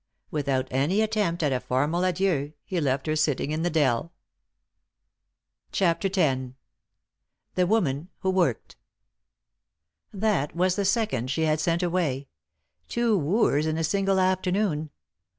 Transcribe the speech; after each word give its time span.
Without 0.31 0.67
any 0.71 1.01
attempt 1.01 1.43
at 1.43 1.53
a 1.53 1.59
formal 1.59 2.03
adieu 2.03 2.53
he 2.63 2.81
left 2.81 3.05
her 3.05 3.15
sitting 3.15 3.51
in 3.51 3.61
the 3.61 3.69
dell. 3.69 4.11
92 5.79 5.79
3i 5.79 5.81
9 5.83 5.89
iii^d 5.93 5.93
by 5.93 6.01
Google 6.01 6.13
CHAPTER 6.13 6.19
X 6.19 6.53
THE 7.53 7.67
WOMAN 7.67 8.09
WHO 8.21 8.29
WORKED 8.31 8.75
THAT 10.11 10.55
was 10.55 10.75
the 10.75 10.85
second 10.85 11.29
she 11.29 11.43
had 11.43 11.59
sent 11.59 11.83
away; 11.83 12.29
two 12.87 13.15
wooers 13.15 13.67
in 13.67 13.77
a 13.77 13.83
single 13.83 14.19
afternoon. 14.19 14.89